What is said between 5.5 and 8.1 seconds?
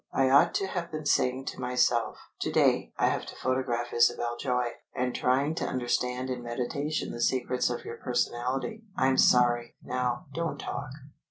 to understand in meditation the secrets of your